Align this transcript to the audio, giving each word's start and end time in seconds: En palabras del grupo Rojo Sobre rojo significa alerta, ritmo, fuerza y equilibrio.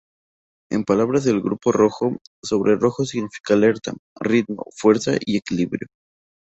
En 0.71 0.83
palabras 0.83 1.25
del 1.25 1.41
grupo 1.41 1.71
Rojo 1.71 2.17
Sobre 2.41 2.75
rojo 2.75 3.05
significa 3.05 3.53
alerta, 3.53 3.93
ritmo, 4.19 4.63
fuerza 4.75 5.11
y 5.23 5.37
equilibrio. 5.37 5.89